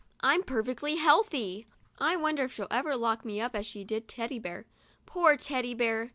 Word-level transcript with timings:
I'm 0.21 0.41
per 0.41 0.63
fectly 0.63 0.97
healthy." 0.97 1.67
I 1.99 2.15
wonder 2.15 2.45
if 2.45 2.53
she'll 2.53 2.65
ever 2.71 2.97
lock 2.97 3.23
me 3.23 3.39
up 3.39 3.55
as 3.55 3.67
she 3.67 3.83
did 3.83 4.07
Teddy 4.07 4.39
Bear. 4.39 4.65
Poor 5.05 5.37
Teddy 5.37 5.75
Bear! 5.75 6.09